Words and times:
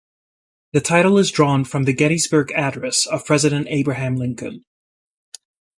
The 0.73 0.81
title 0.81 1.19
is 1.19 1.29
drawn 1.29 1.63
from 1.63 1.83
the 1.83 1.93
Gettysburg 1.93 2.51
Address 2.53 3.05
of 3.05 3.23
President 3.23 3.67
Abraham 3.69 4.15
Lincoln. 4.15 4.65